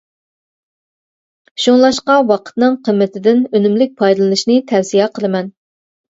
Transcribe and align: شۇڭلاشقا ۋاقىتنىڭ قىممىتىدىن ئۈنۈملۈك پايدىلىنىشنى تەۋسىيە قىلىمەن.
شۇڭلاشقا 1.65 2.15
ۋاقىتنىڭ 2.31 2.77
قىممىتىدىن 2.87 3.43
ئۈنۈملۈك 3.59 3.93
پايدىلىنىشنى 3.99 4.55
تەۋسىيە 4.73 5.07
قىلىمەن. 5.19 5.53